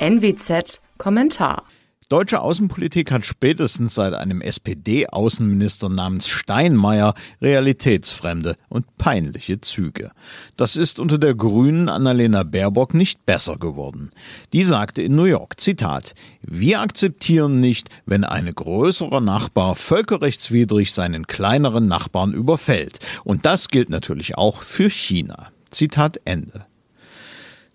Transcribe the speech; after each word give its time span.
NWZ 0.00 0.80
Kommentar 0.96 1.64
Deutsche 2.08 2.40
Außenpolitik 2.40 3.10
hat 3.10 3.26
spätestens 3.26 3.96
seit 3.96 4.14
einem 4.14 4.40
SPD-Außenminister 4.40 5.88
namens 5.88 6.28
Steinmeier 6.28 7.14
realitätsfremde 7.42 8.54
und 8.68 8.96
peinliche 8.96 9.60
Züge. 9.60 10.12
Das 10.56 10.76
ist 10.76 11.00
unter 11.00 11.18
der 11.18 11.34
grünen 11.34 11.88
Annalena 11.88 12.44
Baerbock 12.44 12.94
nicht 12.94 13.26
besser 13.26 13.56
geworden. 13.56 14.10
Die 14.52 14.62
sagte 14.62 15.02
in 15.02 15.16
New 15.16 15.24
York, 15.24 15.60
Zitat, 15.60 16.14
wir 16.42 16.80
akzeptieren 16.80 17.58
nicht, 17.58 17.88
wenn 18.06 18.22
ein 18.22 18.54
größerer 18.54 19.20
Nachbar 19.20 19.74
völkerrechtswidrig 19.74 20.94
seinen 20.94 21.26
kleineren 21.26 21.88
Nachbarn 21.88 22.32
überfällt. 22.32 23.00
Und 23.24 23.46
das 23.46 23.66
gilt 23.66 23.90
natürlich 23.90 24.38
auch 24.38 24.62
für 24.62 24.88
China. 24.88 25.48
Zitat 25.70 26.20
Ende. 26.24 26.66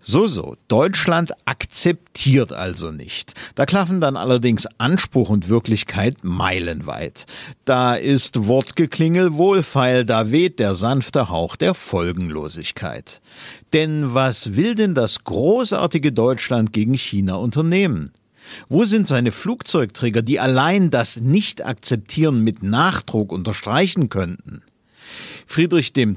So, 0.06 0.26
so. 0.26 0.56
Deutschland 0.68 1.32
akzeptiert 1.46 2.52
also 2.52 2.90
nicht. 2.90 3.32
Da 3.54 3.64
klaffen 3.64 4.02
dann 4.02 4.18
allerdings 4.18 4.66
Anspruch 4.78 5.30
und 5.30 5.48
Wirklichkeit 5.48 6.18
meilenweit. 6.22 7.24
Da 7.64 7.94
ist 7.94 8.46
Wortgeklingel 8.46 9.34
wohlfeil, 9.34 10.04
da 10.04 10.30
weht 10.30 10.58
der 10.58 10.74
sanfte 10.74 11.30
Hauch 11.30 11.56
der 11.56 11.74
Folgenlosigkeit. 11.74 13.22
Denn 13.72 14.12
was 14.12 14.56
will 14.56 14.74
denn 14.74 14.94
das 14.94 15.24
großartige 15.24 16.12
Deutschland 16.12 16.74
gegen 16.74 16.94
China 16.94 17.36
unternehmen? 17.36 18.12
Wo 18.68 18.84
sind 18.84 19.08
seine 19.08 19.32
Flugzeugträger, 19.32 20.20
die 20.20 20.38
allein 20.38 20.90
das 20.90 21.16
Nicht-Akzeptieren 21.16 22.44
mit 22.44 22.62
Nachdruck 22.62 23.32
unterstreichen 23.32 24.10
könnten? 24.10 24.62
Friedrich 25.46 25.96
II. 25.96 26.16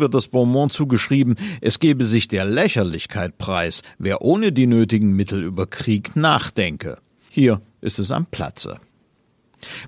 wird 0.00 0.14
das 0.14 0.28
Bonbon 0.28 0.70
zugeschrieben, 0.70 1.36
es 1.60 1.78
gebe 1.78 2.04
sich 2.04 2.28
der 2.28 2.44
Lächerlichkeit 2.44 3.38
preis, 3.38 3.82
wer 3.98 4.22
ohne 4.22 4.52
die 4.52 4.66
nötigen 4.66 5.12
Mittel 5.12 5.42
über 5.42 5.66
Krieg 5.66 6.16
nachdenke. 6.16 6.98
Hier 7.30 7.60
ist 7.80 7.98
es 7.98 8.10
am 8.10 8.26
Platze. 8.26 8.80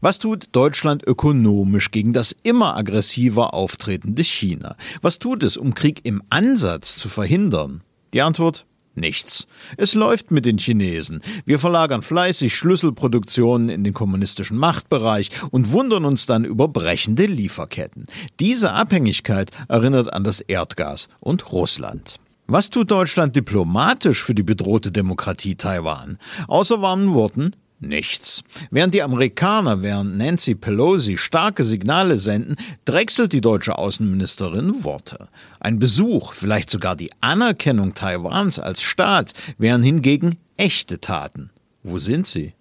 Was 0.00 0.18
tut 0.18 0.48
Deutschland 0.52 1.06
ökonomisch 1.06 1.90
gegen 1.90 2.12
das 2.12 2.34
immer 2.42 2.76
aggressiver 2.76 3.54
auftretende 3.54 4.24
China? 4.24 4.76
Was 5.02 5.18
tut 5.18 5.42
es, 5.42 5.56
um 5.56 5.74
Krieg 5.74 6.00
im 6.04 6.22
Ansatz 6.30 6.96
zu 6.96 7.08
verhindern? 7.08 7.82
Die 8.12 8.22
Antwort 8.22 8.66
Nichts. 8.98 9.46
Es 9.76 9.94
läuft 9.94 10.30
mit 10.30 10.44
den 10.44 10.58
Chinesen. 10.58 11.22
Wir 11.44 11.58
verlagern 11.58 12.02
fleißig 12.02 12.56
Schlüsselproduktionen 12.56 13.68
in 13.68 13.84
den 13.84 13.94
kommunistischen 13.94 14.56
Machtbereich 14.56 15.30
und 15.50 15.72
wundern 15.72 16.04
uns 16.04 16.26
dann 16.26 16.44
über 16.44 16.68
brechende 16.68 17.26
Lieferketten. 17.26 18.06
Diese 18.40 18.72
Abhängigkeit 18.72 19.50
erinnert 19.68 20.12
an 20.12 20.24
das 20.24 20.40
Erdgas 20.40 21.08
und 21.20 21.52
Russland. 21.52 22.18
Was 22.46 22.70
tut 22.70 22.90
Deutschland 22.90 23.36
diplomatisch 23.36 24.22
für 24.22 24.34
die 24.34 24.42
bedrohte 24.42 24.90
Demokratie 24.90 25.54
Taiwan? 25.54 26.18
Außer 26.48 26.80
warmen 26.80 27.12
Worten 27.12 27.52
Nichts. 27.80 28.42
Während 28.72 28.92
die 28.92 29.02
Amerikaner, 29.02 29.82
während 29.82 30.18
Nancy 30.18 30.56
Pelosi 30.56 31.16
starke 31.16 31.62
Signale 31.62 32.18
senden, 32.18 32.56
drechselt 32.84 33.32
die 33.32 33.40
deutsche 33.40 33.78
Außenministerin 33.78 34.82
Worte. 34.82 35.28
Ein 35.60 35.78
Besuch, 35.78 36.32
vielleicht 36.32 36.70
sogar 36.70 36.96
die 36.96 37.12
Anerkennung 37.20 37.94
Taiwans 37.94 38.58
als 38.58 38.82
Staat, 38.82 39.32
wären 39.58 39.84
hingegen 39.84 40.38
echte 40.56 41.00
Taten. 41.00 41.50
Wo 41.84 41.98
sind 41.98 42.26
sie? 42.26 42.54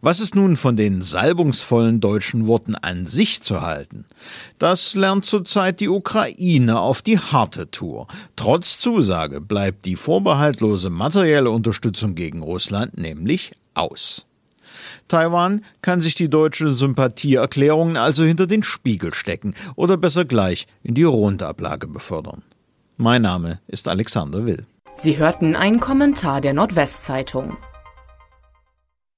Was 0.00 0.20
ist 0.20 0.34
nun 0.34 0.56
von 0.56 0.76
den 0.76 1.00
salbungsvollen 1.00 2.00
deutschen 2.00 2.46
Worten 2.46 2.74
an 2.74 3.06
sich 3.06 3.40
zu 3.40 3.62
halten? 3.62 4.04
Das 4.58 4.94
lernt 4.94 5.24
zurzeit 5.24 5.80
die 5.80 5.88
Ukraine 5.88 6.80
auf 6.80 7.02
die 7.02 7.18
harte 7.18 7.70
Tour. 7.70 8.08
Trotz 8.36 8.78
Zusage 8.78 9.40
bleibt 9.40 9.84
die 9.84 9.96
vorbehaltlose 9.96 10.90
materielle 10.90 11.50
Unterstützung 11.50 12.14
gegen 12.14 12.42
Russland 12.42 12.98
nämlich 12.98 13.52
aus. 13.74 14.26
Taiwan 15.08 15.64
kann 15.82 16.00
sich 16.00 16.14
die 16.14 16.30
deutsche 16.30 16.70
Sympathieerklärungen 16.70 17.96
also 17.96 18.24
hinter 18.24 18.46
den 18.46 18.62
Spiegel 18.62 19.12
stecken 19.14 19.54
oder 19.76 19.96
besser 19.96 20.24
gleich 20.24 20.66
in 20.82 20.94
die 20.94 21.04
Rundablage 21.04 21.86
befördern. 21.86 22.42
Mein 22.96 23.22
Name 23.22 23.60
ist 23.66 23.88
Alexander 23.88 24.46
Will. 24.46 24.66
Sie 24.96 25.18
hörten 25.18 25.56
einen 25.56 25.80
Kommentar 25.80 26.40
der 26.40 26.54
Nordwestzeitung. 26.54 27.56